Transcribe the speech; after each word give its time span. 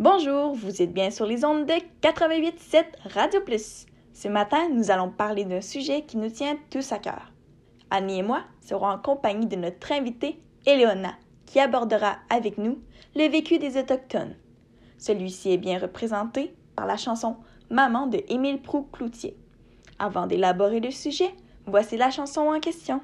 Bonjour, 0.00 0.54
vous 0.54 0.80
êtes 0.80 0.94
bien 0.94 1.10
sur 1.10 1.26
les 1.26 1.44
ondes 1.44 1.66
de 1.66 1.74
88.7 2.00 2.84
Radio 3.12 3.42
Plus. 3.42 3.84
Ce 4.14 4.28
matin, 4.28 4.70
nous 4.72 4.90
allons 4.90 5.10
parler 5.10 5.44
d'un 5.44 5.60
sujet 5.60 6.06
qui 6.06 6.16
nous 6.16 6.30
tient 6.30 6.56
tous 6.70 6.92
à 6.92 6.98
cœur. 6.98 7.30
Annie 7.90 8.20
et 8.20 8.22
moi 8.22 8.44
serons 8.62 8.88
en 8.88 8.96
compagnie 8.96 9.44
de 9.44 9.56
notre 9.56 9.92
invitée, 9.92 10.40
Éléona, 10.64 11.16
qui 11.44 11.60
abordera 11.60 12.16
avec 12.30 12.56
nous 12.56 12.78
le 13.14 13.28
vécu 13.28 13.58
des 13.58 13.78
Autochtones. 13.78 14.36
Celui-ci 14.96 15.52
est 15.52 15.58
bien 15.58 15.78
représenté 15.78 16.54
par 16.76 16.86
la 16.86 16.96
chanson 16.96 17.36
Maman 17.68 18.06
de 18.06 18.22
Émile 18.28 18.62
Proux-Cloutier. 18.62 19.36
Avant 19.98 20.26
d'élaborer 20.26 20.80
le 20.80 20.92
sujet, 20.92 21.34
voici 21.66 21.98
la 21.98 22.10
chanson 22.10 22.48
en 22.48 22.58
question. 22.58 23.02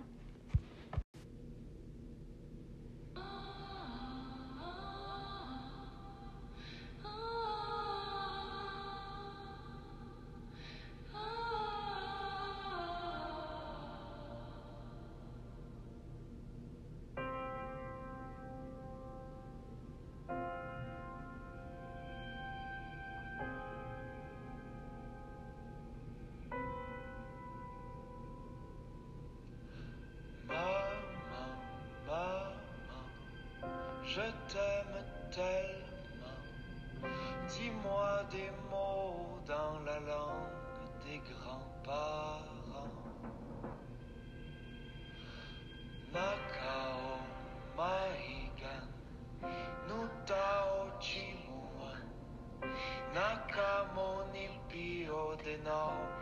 Je 34.16 34.22
t'aime 34.22 35.05
tellement. 35.30 36.41
Dis-moi 37.48 38.25
des 38.30 38.50
mots 38.70 39.39
dans 39.47 39.78
la 39.84 40.00
langue 40.00 41.05
des 41.05 41.19
grands-parents. 41.19 42.97
Nakao 46.14 47.20
Mahigan, 47.77 48.89
Nutao 49.86 50.98
Chimuan, 50.98 52.08
Nakamo 53.12 54.25
Nilpio 54.33 55.36
Denao, 55.45 55.92
Limushum 55.92 56.16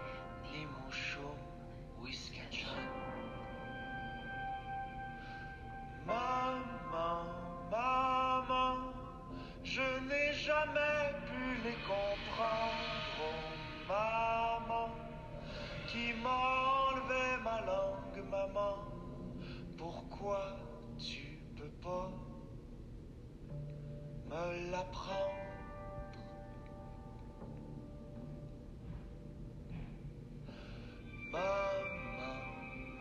Maman, 31.33 32.41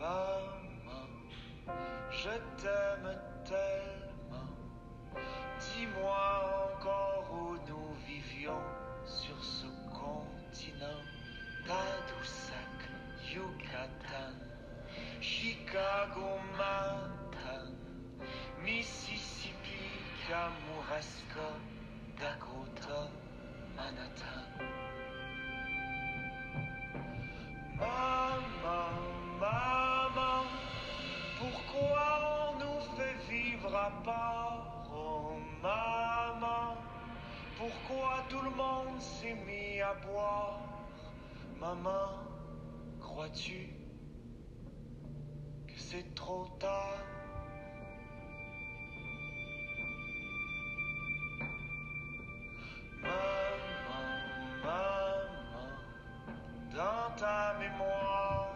maman, 0.00 1.06
je 2.10 2.30
t'aime 2.60 3.16
tellement. 3.44 4.50
Dis-moi 5.60 6.74
encore 6.74 7.26
où 7.32 7.56
nous 7.68 7.94
vivions 8.08 8.64
sur 9.06 9.38
ce 9.42 9.66
continent. 9.92 11.02
Tadoussac, 11.66 12.80
Yucatan, 13.32 14.34
Chicago, 15.20 16.38
Manhattan, 16.58 17.72
Mississippi, 18.64 19.78
Kamouraska, 20.28 21.48
Maman, 27.76 28.88
maman, 29.40 30.44
pourquoi 31.38 32.06
on 32.48 32.58
nous 32.60 32.80
fait 32.96 33.16
vivre 33.30 33.76
à 33.76 33.90
part 34.02 34.86
Oh 34.90 35.32
maman, 35.62 36.76
pourquoi 37.58 38.24
tout 38.30 38.40
le 38.40 38.50
monde 38.50 39.00
s'est 39.00 39.36
mis 39.46 39.82
à 39.82 39.92
boire? 40.06 40.60
Maman, 41.60 42.08
crois-tu 43.00 43.68
que 45.66 45.74
c'est 45.76 46.14
trop 46.14 46.46
tard? 46.58 47.13
Maman, 53.04 54.64
maman, 54.64 55.68
dans 56.74 57.16
ta 57.16 57.54
mémoire, 57.58 58.48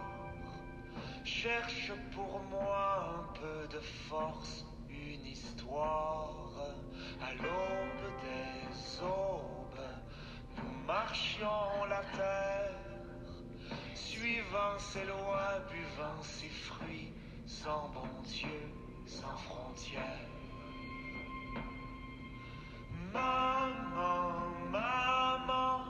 cherche 1.25 1.92
pour 2.14 2.41
moi 2.50 3.14
un 3.19 3.32
peu 3.38 3.69
de 3.76 3.81
force, 4.08 4.64
une 4.88 5.26
histoire. 5.26 6.48
À 7.20 7.34
l'aube 7.34 8.06
des 8.22 9.03
aubes, 9.03 9.87
nous 10.56 10.87
marchions 10.87 11.84
la 11.88 12.03
terre, 12.16 12.75
suivant 13.94 14.78
ses 14.78 15.04
lois, 15.04 15.60
buvant 15.70 16.22
ses 16.22 16.48
fruits, 16.48 17.12
sans 17.47 17.88
bon 17.91 18.22
Dieu, 18.25 18.72
sans 19.06 19.37
frontières. 19.37 20.28
Maman, 23.12 24.38
maman, 24.70 25.84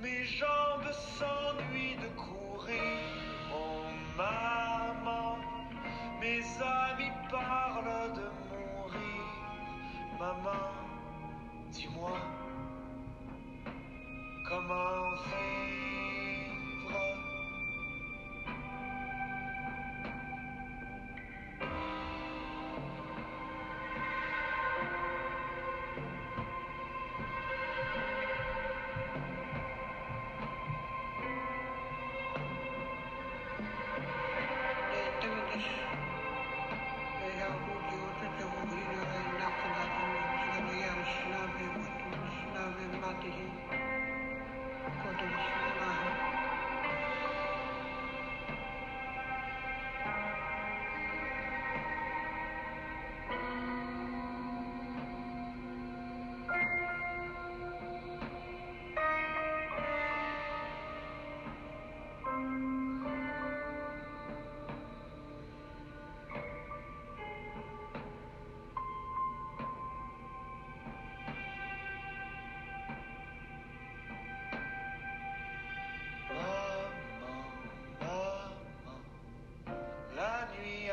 mes 0.00 0.24
jambes 0.24 0.92
s'ennuient 0.92 1.31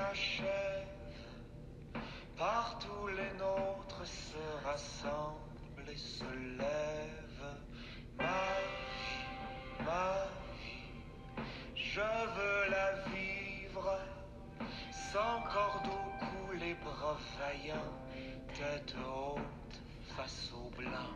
la 0.09 0.15
chair, 0.15 0.87
partout 2.35 3.07
les 3.15 3.37
nôtres 3.37 4.05
se 4.05 4.65
rassemblent 4.65 5.89
et 5.91 5.97
se 5.97 6.23
lèvent. 6.57 7.57
Marie, 8.17 9.85
Marie, 9.85 11.43
je 11.75 12.01
veux 12.35 12.71
la 12.71 12.91
vivre, 13.11 13.99
sans 15.11 15.41
corde 15.53 15.87
au 15.87 16.25
cou, 16.25 16.57
les 16.59 16.73
bras 16.73 17.17
vaillants, 17.37 17.93
tête 18.53 18.95
haute, 19.05 19.81
face 20.15 20.51
au 20.53 20.69
blanc. 20.75 21.13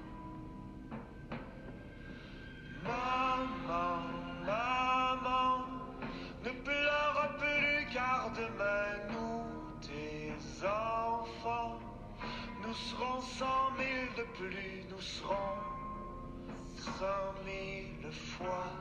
Cent 17.04 17.34
mille 17.46 18.12
fois 18.14 18.72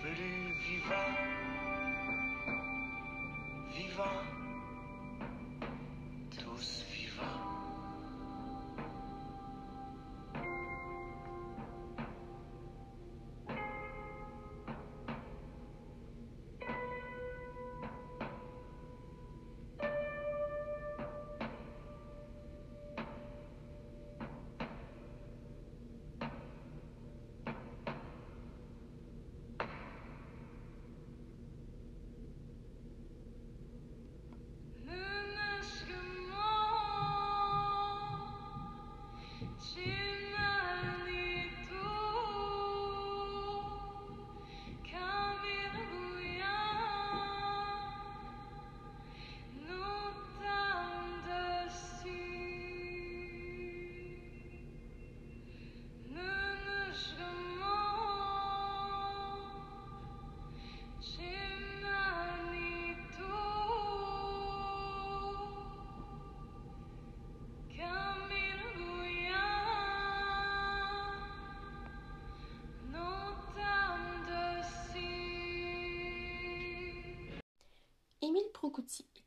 plus 0.00 0.14
vivants, 0.64 1.16
vivants, 3.74 4.39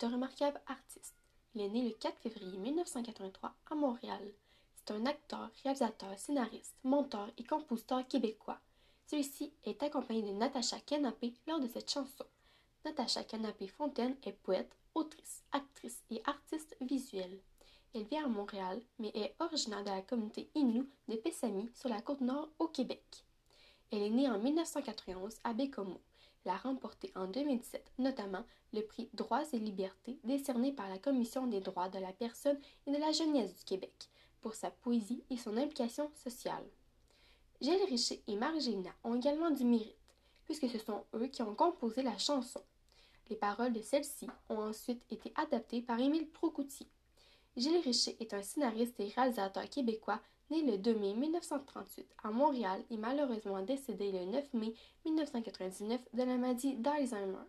Remarquable 0.07 0.59
artiste. 0.67 1.15
Il 1.55 1.61
est 1.61 1.69
né 1.69 1.83
le 1.83 1.91
4 1.91 2.17
février 2.19 2.57
1983 2.57 3.53
à 3.71 3.75
Montréal. 3.75 4.33
C'est 4.75 4.91
un 4.91 5.05
acteur, 5.05 5.49
réalisateur, 5.63 6.17
scénariste, 6.17 6.75
monteur 6.83 7.29
et 7.37 7.43
compositeur 7.45 8.05
québécois. 8.07 8.59
Celui-ci 9.07 9.53
est 9.63 9.81
accompagné 9.81 10.21
de 10.21 10.37
Natacha 10.37 10.79
Canapé 10.81 11.33
lors 11.47 11.61
de 11.61 11.67
cette 11.67 11.89
chanson. 11.89 12.25
Natacha 12.83 13.23
Canapé-Fontaine 13.23 14.17
est 14.23 14.33
poète, 14.33 14.75
autrice, 14.93 15.43
actrice 15.53 16.03
et 16.09 16.21
artiste 16.25 16.75
visuelle. 16.81 17.39
Elle 17.93 18.03
vit 18.03 18.17
à 18.17 18.27
Montréal, 18.27 18.81
mais 18.99 19.11
est 19.13 19.35
originaire 19.39 19.83
de 19.83 19.89
la 19.89 20.01
communauté 20.01 20.49
Innu 20.55 20.85
de 21.07 21.15
Pessamy 21.15 21.69
sur 21.75 21.87
la 21.87 22.01
côte 22.01 22.21
nord 22.21 22.49
au 22.59 22.67
Québec. 22.67 23.23
Elle 23.91 24.01
est 24.01 24.09
née 24.09 24.29
en 24.29 24.39
1991 24.39 25.39
à 25.43 25.53
Bécomo. 25.53 26.01
Elle 26.45 26.51
a 26.51 26.57
remporté 26.57 27.11
en 27.15 27.27
2017 27.27 27.93
notamment 27.99 28.43
le 28.73 28.81
prix 28.81 29.09
Droits 29.13 29.43
et 29.53 29.59
libertés 29.59 30.19
décerné 30.23 30.71
par 30.71 30.89
la 30.89 30.97
Commission 30.97 31.47
des 31.47 31.61
droits 31.61 31.89
de 31.89 31.99
la 31.99 32.11
personne 32.11 32.59
et 32.85 32.91
de 32.91 32.97
la 32.97 33.11
jeunesse 33.11 33.55
du 33.55 33.63
Québec 33.63 34.09
pour 34.41 34.55
sa 34.55 34.71
poésie 34.71 35.23
et 35.29 35.37
son 35.37 35.57
implication 35.57 36.11
sociale. 36.15 36.65
Gilles 37.61 37.85
Richer 37.87 38.21
et 38.27 38.35
Margina 38.35 38.89
ont 39.05 39.15
également 39.15 39.51
du 39.51 39.63
mérite, 39.63 39.95
puisque 40.43 40.69
ce 40.69 40.79
sont 40.79 41.05
eux 41.13 41.27
qui 41.27 41.41
ont 41.41 41.55
composé 41.55 42.01
la 42.01 42.17
chanson. 42.17 42.61
Les 43.29 43.37
paroles 43.37 43.71
de 43.71 43.81
celle-ci 43.81 44.27
ont 44.49 44.57
ensuite 44.57 45.01
été 45.09 45.31
adaptées 45.35 45.81
par 45.81 45.99
Émile 45.99 46.27
Procoutier. 46.27 46.87
Gilles 47.55 47.81
Richer 47.81 48.17
est 48.19 48.33
un 48.33 48.41
scénariste 48.41 48.99
et 48.99 49.07
réalisateur 49.07 49.69
québécois 49.69 50.19
né 50.51 50.61
le 50.61 50.77
2 50.77 50.95
mai 50.95 51.13
1938 51.13 52.07
à 52.23 52.31
Montréal 52.31 52.81
et 52.91 52.97
malheureusement 52.97 53.61
décédé 53.61 54.11
le 54.11 54.25
9 54.25 54.53
mai 54.53 54.73
1999 55.05 56.01
de 56.13 56.23
la 56.23 56.37
maladie 56.37 56.75
d'Alzheimer. 56.75 57.47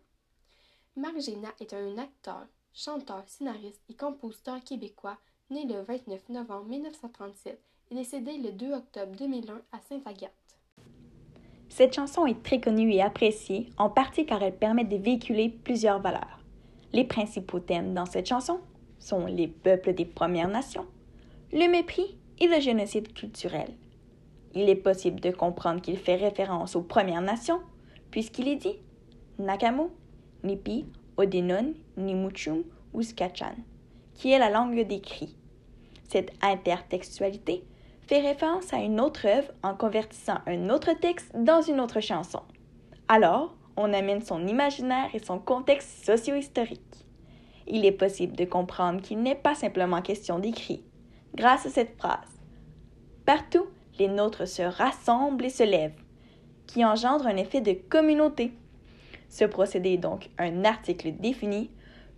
Marc 0.95 1.19
Géna 1.19 1.49
est 1.59 1.73
un 1.73 1.97
acteur, 1.97 2.45
chanteur, 2.73 3.23
scénariste 3.27 3.81
et 3.89 3.95
compositeur 3.95 4.63
québécois 4.63 5.17
né 5.49 5.65
le 5.65 5.81
29 5.81 6.29
novembre 6.29 6.65
1937 6.65 7.59
et 7.91 7.95
décédé 7.95 8.37
le 8.37 8.51
2 8.51 8.73
octobre 8.73 9.15
2001 9.17 9.61
à 9.71 9.79
Sainte-Agathe. 9.87 10.31
Cette 11.69 11.93
chanson 11.93 12.25
est 12.25 12.41
très 12.41 12.61
connue 12.61 12.93
et 12.93 13.01
appréciée, 13.01 13.69
en 13.77 13.89
partie 13.89 14.25
car 14.25 14.41
elle 14.41 14.55
permet 14.55 14.85
de 14.85 14.97
véhiculer 14.97 15.49
plusieurs 15.49 15.99
valeurs. 15.99 16.39
Les 16.93 17.03
principaux 17.03 17.59
thèmes 17.59 17.93
dans 17.93 18.05
cette 18.05 18.27
chanson 18.27 18.59
sont 18.99 19.25
les 19.25 19.47
peuples 19.47 19.93
des 19.93 20.05
Premières 20.05 20.47
Nations, 20.47 20.85
le 21.51 21.69
mépris 21.69 22.17
et 22.39 22.47
le 22.47 22.59
génocide 22.59 23.13
culturel. 23.13 23.73
Il 24.53 24.69
est 24.69 24.75
possible 24.75 25.19
de 25.19 25.31
comprendre 25.31 25.81
qu'il 25.81 25.97
fait 25.97 26.15
référence 26.15 26.75
aux 26.75 26.81
Premières 26.81 27.21
Nations, 27.21 27.61
puisqu'il 28.11 28.47
est 28.47 28.55
dit 28.55 28.79
Nakamo, 29.39 29.91
Nipi, 30.43 30.85
Odenon, 31.17 31.73
Nimuchum 31.97 32.63
ou 32.93 33.01
Skachan, 33.01 33.55
qui 34.13 34.31
est 34.31 34.39
la 34.39 34.49
langue 34.49 34.87
des 34.87 35.01
cris. 35.01 35.35
Cette 36.07 36.31
intertextualité 36.41 37.63
fait 38.07 38.21
référence 38.21 38.73
à 38.73 38.77
une 38.77 39.01
autre 39.01 39.27
œuvre 39.27 39.51
en 39.63 39.75
convertissant 39.75 40.37
un 40.45 40.69
autre 40.69 40.93
texte 40.93 41.31
dans 41.35 41.61
une 41.61 41.79
autre 41.79 41.99
chanson. 41.99 42.41
Alors, 43.07 43.55
on 43.77 43.91
amène 43.93 44.21
son 44.21 44.47
imaginaire 44.47 45.09
et 45.13 45.19
son 45.19 45.39
contexte 45.39 46.05
socio-historique. 46.05 47.05
Il 47.67 47.85
est 47.85 47.91
possible 47.91 48.35
de 48.35 48.45
comprendre 48.45 49.01
qu'il 49.01 49.21
n'est 49.21 49.35
pas 49.35 49.55
simplement 49.55 50.01
question 50.01 50.39
d'écrit, 50.39 50.83
grâce 51.35 51.65
à 51.65 51.69
cette 51.69 51.97
phrase. 51.97 52.39
Partout, 53.25 53.67
les 53.99 54.07
nôtres 54.07 54.47
se 54.47 54.61
rassemblent 54.61 55.45
et 55.45 55.49
se 55.49 55.63
lèvent, 55.63 56.01
qui 56.67 56.83
engendre 56.83 57.27
un 57.27 57.37
effet 57.37 57.61
de 57.61 57.73
communauté. 57.73 58.51
Ce 59.29 59.45
procédé 59.45 59.93
est 59.93 59.97
donc 59.97 60.29
un 60.37 60.63
article 60.65 61.11
défini, 61.11 61.69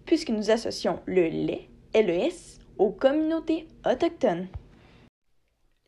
puisque 0.05 0.29
nous 0.29 0.51
associons 0.51 1.01
le 1.05 1.27
lait, 1.27 1.69
LES, 1.93 2.59
aux 2.77 2.91
communautés 2.91 3.67
autochtones. 3.85 4.47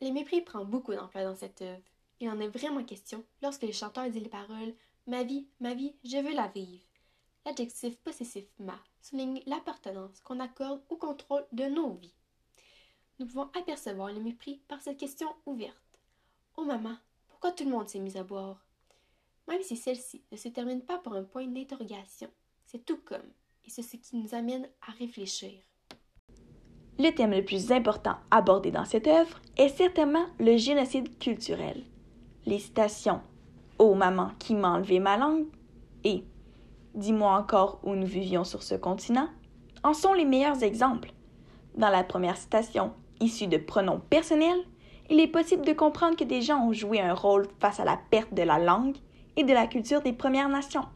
Le 0.00 0.10
mépris 0.10 0.40
prend 0.40 0.64
beaucoup 0.64 0.94
d'ampleur 0.94 1.24
dans 1.24 1.36
cette 1.36 1.62
œuvre. 1.62 1.82
Il 2.20 2.28
en 2.28 2.40
est 2.40 2.48
vraiment 2.48 2.84
question 2.84 3.22
lorsque 3.42 3.62
le 3.62 3.72
chanteur 3.72 4.08
dit 4.10 4.20
les 4.20 4.28
paroles 4.28 4.74
Ma 5.06 5.22
vie, 5.22 5.46
ma 5.60 5.74
vie, 5.74 5.94
je 6.04 6.18
veux 6.18 6.34
la 6.34 6.48
vivre. 6.48 6.84
L'adjectif 7.46 7.96
possessif 7.98 8.44
ma 8.58 8.78
souligne 9.00 9.40
l'appartenance 9.46 10.20
qu'on 10.20 10.40
accorde 10.40 10.82
au 10.90 10.96
contrôle 10.96 11.46
de 11.52 11.64
nos 11.64 11.94
vies. 11.94 12.14
Nous 13.20 13.26
pouvons 13.26 13.50
apercevoir 13.54 14.10
le 14.10 14.18
mépris 14.18 14.62
par 14.66 14.80
cette 14.80 14.96
question 14.96 15.28
ouverte. 15.44 16.00
Oh 16.56 16.64
maman, 16.64 16.94
pourquoi 17.28 17.52
tout 17.52 17.64
le 17.64 17.70
monde 17.70 17.86
s'est 17.86 17.98
mis 17.98 18.16
à 18.16 18.24
boire? 18.24 18.64
Même 19.46 19.60
si 19.60 19.76
celle-ci 19.76 20.22
ne 20.32 20.38
se 20.38 20.48
termine 20.48 20.80
pas 20.80 20.96
par 20.96 21.12
un 21.12 21.24
point 21.24 21.46
d'interrogation, 21.46 22.28
c'est 22.64 22.86
tout 22.86 22.96
comme, 23.04 23.28
et 23.66 23.68
c'est 23.68 23.82
ce 23.82 23.98
qui 23.98 24.16
nous 24.16 24.34
amène 24.34 24.66
à 24.88 24.92
réfléchir. 24.92 25.52
Le 26.98 27.10
thème 27.10 27.32
le 27.32 27.44
plus 27.44 27.70
important 27.72 28.16
abordé 28.30 28.70
dans 28.70 28.86
cette 28.86 29.06
œuvre 29.06 29.38
est 29.58 29.68
certainement 29.68 30.24
le 30.38 30.56
génocide 30.56 31.18
culturel. 31.18 31.84
Les 32.46 32.58
citations 32.58 33.20
Oh 33.78 33.94
maman 33.94 34.30
qui 34.38 34.54
m'a 34.54 34.70
enlevé 34.70 34.98
ma 34.98 35.18
langue 35.18 35.46
et 36.04 36.24
Dis-moi 36.94 37.36
encore 37.36 37.80
où 37.82 37.94
nous 37.94 38.06
vivions 38.06 38.44
sur 38.44 38.62
ce 38.62 38.76
continent 38.76 39.28
en 39.82 39.92
sont 39.92 40.14
les 40.14 40.24
meilleurs 40.24 40.62
exemples. 40.62 41.12
Dans 41.76 41.90
la 41.90 42.02
première 42.02 42.36
citation, 42.36 42.92
issue 43.20 43.46
de 43.46 43.56
pronoms 43.56 44.00
personnels, 44.10 44.64
il 45.08 45.20
est 45.20 45.28
possible 45.28 45.64
de 45.64 45.72
comprendre 45.72 46.16
que 46.16 46.24
des 46.24 46.42
gens 46.42 46.66
ont 46.66 46.72
joué 46.72 47.00
un 47.00 47.14
rôle 47.14 47.48
face 47.58 47.80
à 47.80 47.84
la 47.84 47.98
perte 48.10 48.32
de 48.32 48.42
la 48.42 48.58
langue 48.58 48.96
et 49.36 49.44
de 49.44 49.52
la 49.52 49.66
culture 49.66 50.02
des 50.02 50.12
Premières 50.12 50.48
Nations. 50.48 50.86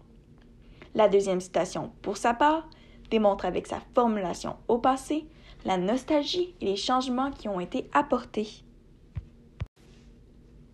La 0.94 1.08
deuxième 1.08 1.40
citation, 1.40 1.90
pour 2.02 2.16
sa 2.16 2.34
part, 2.34 2.68
démontre 3.10 3.44
avec 3.44 3.66
sa 3.66 3.80
formulation 3.94 4.56
au 4.68 4.78
passé 4.78 5.26
la 5.64 5.76
nostalgie 5.78 6.54
et 6.60 6.66
les 6.66 6.76
changements 6.76 7.30
qui 7.30 7.48
ont 7.48 7.60
été 7.60 7.88
apportés. 7.92 8.48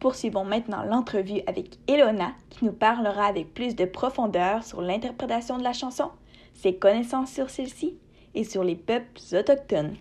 Poursuivons 0.00 0.44
maintenant 0.44 0.82
l'entrevue 0.82 1.40
avec 1.46 1.78
Elona 1.86 2.32
qui 2.48 2.64
nous 2.64 2.72
parlera 2.72 3.26
avec 3.26 3.54
plus 3.54 3.76
de 3.76 3.84
profondeur 3.84 4.64
sur 4.64 4.80
l'interprétation 4.80 5.58
de 5.58 5.62
la 5.62 5.72
chanson, 5.72 6.10
ses 6.54 6.76
connaissances 6.76 7.32
sur 7.32 7.50
celle-ci 7.50 7.98
et 8.34 8.44
sur 8.44 8.64
les 8.64 8.76
peuples 8.76 9.20
autochtones. 9.32 9.96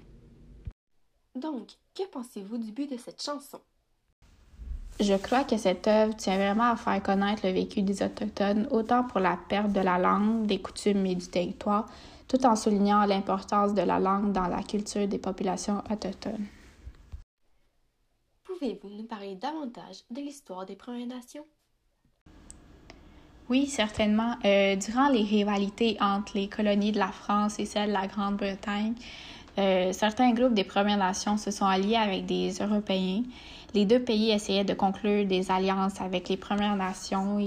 Donc, 1.39 1.69
que 1.95 2.03
pensez-vous 2.11 2.57
du 2.57 2.71
but 2.71 2.91
de 2.91 2.97
cette 2.97 3.21
chanson? 3.21 3.59
Je 4.99 5.13
crois 5.13 5.45
que 5.45 5.55
cette 5.57 5.87
œuvre 5.87 6.13
tient 6.15 6.35
vraiment 6.35 6.71
à 6.71 6.75
faire 6.75 7.01
connaître 7.01 7.47
le 7.47 7.53
vécu 7.53 7.81
des 7.81 8.03
Autochtones, 8.03 8.67
autant 8.69 9.05
pour 9.05 9.21
la 9.21 9.37
perte 9.47 9.71
de 9.71 9.79
la 9.79 9.97
langue, 9.97 10.45
des 10.45 10.61
coutumes 10.61 11.05
et 11.05 11.15
du 11.15 11.27
territoire, 11.27 11.87
tout 12.27 12.45
en 12.45 12.57
soulignant 12.57 13.05
l'importance 13.05 13.73
de 13.73 13.81
la 13.81 13.99
langue 13.99 14.33
dans 14.33 14.47
la 14.47 14.61
culture 14.61 15.07
des 15.07 15.17
populations 15.17 15.81
autochtones. 15.89 16.47
Pouvez-vous 18.43 18.89
nous 18.89 19.05
parler 19.05 19.35
davantage 19.35 20.03
de 20.11 20.19
l'histoire 20.19 20.65
des 20.65 20.75
Premières 20.75 21.07
Nations? 21.07 21.45
Oui, 23.47 23.65
certainement. 23.67 24.35
Euh, 24.43 24.75
durant 24.75 25.09
les 25.09 25.23
rivalités 25.23 25.97
entre 26.01 26.37
les 26.37 26.49
colonies 26.49 26.91
de 26.91 26.99
la 26.99 27.11
France 27.11 27.57
et 27.57 27.65
celles 27.65 27.87
de 27.87 27.93
la 27.93 28.05
Grande-Bretagne, 28.05 28.93
euh, 29.59 29.91
certains 29.93 30.31
groupes 30.31 30.53
des 30.53 30.63
Premières 30.63 30.97
Nations 30.97 31.37
se 31.37 31.51
sont 31.51 31.65
alliés 31.65 31.95
avec 31.95 32.25
des 32.25 32.51
Européens. 32.61 33.23
Les 33.73 33.85
deux 33.85 33.99
pays 33.99 34.31
essayaient 34.31 34.63
de 34.63 34.73
conclure 34.73 35.25
des 35.25 35.51
alliances 35.51 36.01
avec 36.01 36.29
les 36.29 36.37
Premières 36.37 36.75
Nations 36.75 37.39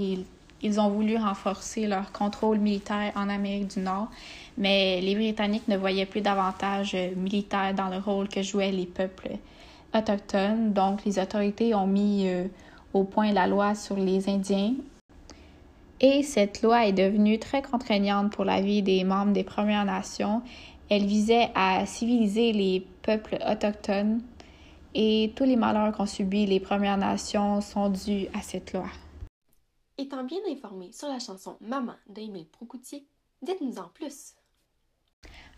ils 0.65 0.79
ont 0.79 0.89
voulu 0.89 1.17
renforcer 1.17 1.89
leur 1.89 2.13
contrôle 2.13 2.59
militaire 2.59 3.11
en 3.17 3.29
Amérique 3.29 3.67
du 3.75 3.81
Nord, 3.81 4.09
mais 4.57 5.01
les 5.01 5.17
Britanniques 5.17 5.67
ne 5.67 5.77
voyaient 5.77 6.07
plus 6.07 6.21
davantage 6.21 6.97
militaire 7.17 7.75
dans 7.75 7.89
le 7.89 7.99
rôle 7.99 8.29
que 8.29 8.43
jouaient 8.43 8.71
les 8.71 8.87
peuples 8.87 9.33
autochtones. 9.93 10.73
Donc, 10.73 11.05
les 11.05 11.19
autorités 11.19 11.75
ont 11.75 11.89
mis 11.89 12.29
euh, 12.29 12.45
au 12.93 13.03
point 13.03 13.33
la 13.33 13.49
loi 13.49 13.75
sur 13.75 13.97
les 13.97 14.29
Indiens 14.29 14.75
et 16.05 16.25
cette 16.25 16.63
loi 16.63 16.85
est 16.87 16.93
devenue 16.93 17.39
très 17.39 17.63
contraignante 17.63 18.33
pour 18.33 18.45
la 18.45 18.61
vie 18.61 18.83
des 18.83 19.05
membres 19.05 19.33
des 19.33 19.45
Premières 19.45 19.85
Nations. 19.85 20.43
Elle 20.95 21.07
visait 21.07 21.51
à 21.55 21.87
civiliser 21.87 22.53
les 22.53 22.87
peuples 23.01 23.39
autochtones 23.51 24.21
et 24.95 25.33
tous 25.35 25.45
les 25.45 25.57
malheurs 25.57 25.97
qu'ont 25.97 26.05
subis 26.05 26.45
les 26.45 26.61
Premières 26.61 26.99
Nations 26.99 27.63
sont 27.63 27.89
dus 27.89 28.27
à 28.35 28.43
cette 28.43 28.75
loi. 28.75 28.85
Étant 29.97 30.23
bien 30.23 30.41
informé 30.51 30.93
sur 30.93 31.09
la 31.09 31.19
chanson 31.19 31.57
Maman 31.63 31.95
d'Émile 32.11 32.45
Procoutier, 32.45 33.07
dites-nous 33.41 33.79
en 33.79 33.89
plus. 33.95 34.35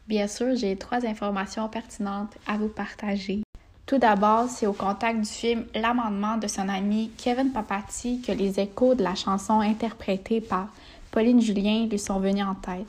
Bien 0.06 0.28
sûr, 0.28 0.54
j'ai 0.54 0.76
trois 0.76 1.04
informations 1.04 1.68
pertinentes 1.68 2.38
à 2.46 2.56
vous 2.56 2.68
partager. 2.68 3.42
Tout 3.86 3.98
d'abord, 3.98 4.48
c'est 4.48 4.68
au 4.68 4.72
contact 4.72 5.18
du 5.18 5.28
film 5.28 5.66
L'amendement 5.74 6.36
de 6.36 6.46
son 6.46 6.68
ami 6.68 7.10
Kevin 7.18 7.50
Papati 7.50 8.20
que 8.20 8.30
les 8.30 8.60
échos 8.60 8.94
de 8.94 9.02
la 9.02 9.16
chanson 9.16 9.58
interprétée 9.58 10.40
par 10.40 10.68
Pauline 11.10 11.40
Julien 11.40 11.86
lui 11.86 11.98
sont 11.98 12.20
venus 12.20 12.44
en 12.44 12.54
tête. 12.54 12.86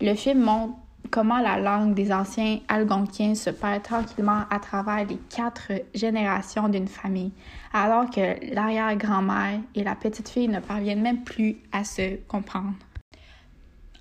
Le 0.00 0.14
film 0.14 0.42
montre 0.42 0.74
comment 1.10 1.40
la 1.40 1.58
langue 1.58 1.94
des 1.94 2.12
anciens 2.12 2.60
algonquiens 2.68 3.34
se 3.34 3.50
perd 3.50 3.82
tranquillement 3.82 4.44
à 4.50 4.58
travers 4.58 5.04
les 5.06 5.18
quatre 5.34 5.72
générations 5.94 6.68
d'une 6.68 6.88
famille, 6.88 7.32
alors 7.72 8.08
que 8.10 8.54
l'arrière-grand-mère 8.54 9.60
et 9.74 9.84
la 9.84 9.94
petite-fille 9.94 10.48
ne 10.48 10.60
parviennent 10.60 11.02
même 11.02 11.24
plus 11.24 11.56
à 11.72 11.84
se 11.84 12.16
comprendre. 12.28 12.74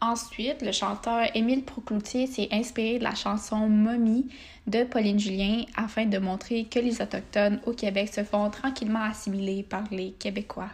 Ensuite, 0.01 0.62
le 0.62 0.72
chanteur 0.72 1.28
Émile 1.36 1.66
Procloutier 1.66 2.25
s'est 2.25 2.48
inspiré 2.54 3.00
de 3.00 3.04
la 3.04 3.16
chanson 3.16 3.68
Mommy 3.68 4.28
de 4.66 4.86
Pauline 4.86 5.20
Julien 5.20 5.63
afin 5.75 6.06
de 6.06 6.18
montrer 6.20 6.66
que 6.66 6.80
les 6.80 7.01
Autochtones 7.01 7.60
au 7.66 7.74
Québec 7.74 8.08
se 8.08 8.24
font 8.24 8.50
tranquillement 8.50 9.04
assimiler 9.04 9.63
par 9.63 9.84
les 9.92 10.12
Québécois. 10.12 10.70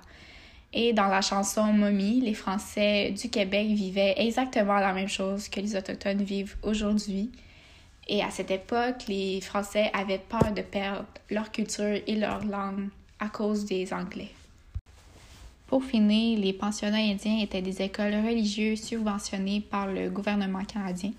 Et 0.78 0.92
dans 0.92 1.08
la 1.08 1.22
chanson 1.22 1.72
Mommy, 1.72 2.20
les 2.20 2.34
Français 2.34 3.12
du 3.12 3.30
Québec 3.30 3.68
vivaient 3.70 4.14
exactement 4.18 4.76
la 4.76 4.92
même 4.92 5.08
chose 5.08 5.48
que 5.48 5.62
les 5.62 5.74
Autochtones 5.74 6.22
vivent 6.22 6.58
aujourd'hui. 6.64 7.32
Et 8.10 8.22
à 8.22 8.30
cette 8.30 8.52
époque, 8.52 9.08
les 9.08 9.40
Français 9.40 9.90
avaient 9.94 10.20
peur 10.20 10.52
de 10.52 10.62
perdre 10.62 11.08
leur 11.30 11.50
culture 11.50 12.02
et 12.06 12.16
leur 12.18 12.44
langue 12.44 12.90
à 13.22 13.30
cause 13.30 13.64
des 13.64 13.94
Anglais. 13.94 14.32
Pour 15.68 15.82
finir, 15.82 16.38
les 16.40 16.52
pensionnats 16.52 16.98
indiens 16.98 17.40
étaient 17.40 17.62
des 17.62 17.82
écoles 17.82 18.14
religieuses 18.14 18.84
subventionnées 18.84 19.62
par 19.62 19.88
le 19.88 20.10
gouvernement 20.10 20.66
canadien 20.66 21.14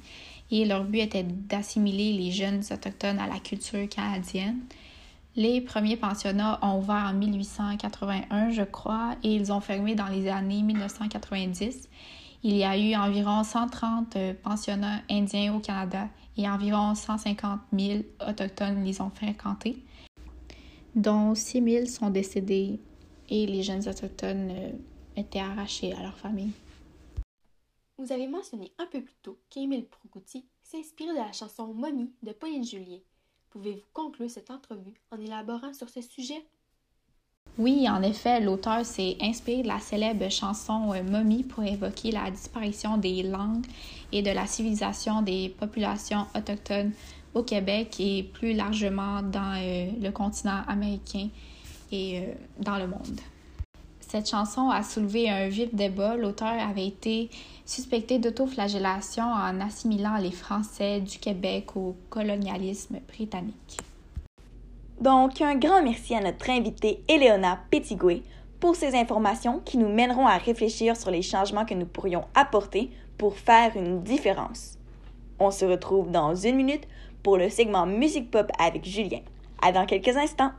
et 0.51 0.67
leur 0.67 0.85
but 0.85 1.01
était 1.01 1.25
d'assimiler 1.25 2.13
les 2.13 2.31
jeunes 2.31 2.63
autochtones 2.71 3.19
à 3.19 3.27
la 3.27 3.41
culture 3.41 3.89
canadienne. 3.89 4.61
Les 5.37 5.61
premiers 5.61 5.99
pensionnats 5.99 6.59
ont 6.63 6.79
ouvert 6.79 7.11
en 7.11 7.13
1881, 7.13 8.53
je 8.53 8.63
crois, 8.63 9.17
et 9.23 9.35
ils 9.35 9.53
ont 9.53 9.61
fermé 9.61 9.95
dans 9.95 10.07
les 10.07 10.29
années 10.29 10.63
1990. 10.63 11.91
Il 12.43 12.57
y 12.57 12.65
a 12.65 12.79
eu 12.79 12.95
environ 12.95 13.45
130 13.45 14.17
pensionnats 14.43 15.03
indiens 15.11 15.55
au 15.55 15.61
Canada 15.61 16.09
et 16.39 16.49
environ 16.49 16.95
150 16.95 17.61
000 17.79 18.05
autochtones 18.27 18.83
les 18.83 19.03
ont 19.03 19.11
fréquentés, 19.11 19.85
dont 20.95 21.35
6 21.35 21.63
000 21.63 21.87
sont 21.87 22.09
décédés 22.09 22.81
et 23.29 23.47
les 23.47 23.63
jeunes 23.63 23.87
autochtones 23.87 24.51
euh, 24.51 24.71
étaient 25.17 25.41
arrachés 25.41 25.93
à 25.93 26.03
leur 26.03 26.17
famille. 26.17 26.53
Vous 27.99 28.11
avez 28.11 28.27
mentionné 28.27 28.73
un 28.79 28.87
peu 28.87 29.03
plus 29.03 29.17
tôt 29.23 29.39
qu'Émile 29.51 29.87
Procoutier 29.87 30.47
s'inspirait 30.63 31.13
de 31.13 31.19
la 31.19 31.33
chanson 31.33 31.75
Mommy 31.75 32.11
de 32.23 32.33
Pauline 32.33 32.65
Julien. 32.65 33.01
Pouvez-vous 33.51 33.87
conclure 33.93 34.31
cette 34.31 34.51
entrevue 34.51 34.95
en 35.11 35.21
élaborant 35.21 35.73
sur 35.73 35.89
ce 35.89 36.03
sujet? 36.03 36.45
Oui, 37.59 37.89
en 37.89 38.03
effet, 38.03 38.41
l'auteur 38.41 38.85
s'est 38.85 39.17
inspiré 39.21 39.63
de 39.63 39.69
la 39.69 39.79
célèbre 39.79 40.31
chanson 40.31 40.93
euh, 40.93 41.03
Mommy 41.03 41.43
pour 41.43 41.65
évoquer 41.65 42.11
la 42.11 42.31
disparition 42.31 42.99
des 42.99 43.23
langues 43.23 43.65
et 44.13 44.21
de 44.21 44.31
la 44.31 44.47
civilisation 44.47 45.23
des 45.23 45.49
populations 45.59 46.27
autochtones 46.35 46.93
au 47.33 47.43
Québec 47.43 47.97
et 47.99 48.25
plus 48.25 48.53
largement 48.53 49.23
dans 49.23 49.55
euh, 49.57 49.91
le 50.03 50.11
continent 50.11 50.63
américain 50.69 51.29
et 51.91 52.19
euh, 52.19 52.35
dans 52.61 52.77
le 52.77 52.89
monde. 52.89 53.21
Cette 54.17 54.31
chanson 54.31 54.71
a 54.71 54.83
soulevé 54.83 55.29
un 55.29 55.49
vif 55.49 55.75
débat. 55.75 56.17
L'auteur 56.17 56.49
avait 56.49 56.87
été 56.87 57.29
suspecté 57.67 58.19
d'autoflagellation 58.19 59.25
en 59.25 59.61
assimilant 59.61 60.17
les 60.17 60.31
Français 60.31 61.01
du 61.01 61.19
Québec 61.19 61.77
au 61.77 61.95
colonialisme 62.09 62.97
britannique. 63.09 63.79
Donc, 64.99 65.43
un 65.43 65.55
grand 65.55 65.83
merci 65.83 66.15
à 66.15 66.23
notre 66.23 66.49
invitée 66.49 67.03
Eleona 67.09 67.59
Pettigoué 67.71 68.23
pour 68.59 68.75
ces 68.75 68.95
informations 68.95 69.61
qui 69.63 69.77
nous 69.77 69.93
mèneront 69.93 70.27
à 70.27 70.39
réfléchir 70.39 70.97
sur 70.97 71.11
les 71.11 71.21
changements 71.21 71.67
que 71.67 71.75
nous 71.75 71.85
pourrions 71.85 72.25
apporter 72.35 72.91
pour 73.19 73.37
faire 73.37 73.77
une 73.77 74.03
différence. 74.03 74.79
On 75.39 75.51
se 75.51 75.67
retrouve 75.67 76.11
dans 76.11 76.35
une 76.35 76.57
minute 76.57 76.89
pour 77.23 77.37
le 77.37 77.51
segment 77.51 77.85
Musique 77.85 78.31
Pop 78.31 78.51
avec 78.59 78.87
Julien. 78.87 79.21
À 79.61 79.73
dans 79.73 79.85
quelques 79.85 80.17
instants. 80.17 80.53